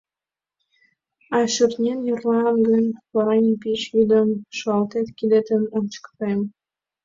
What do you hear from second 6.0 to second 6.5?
каем.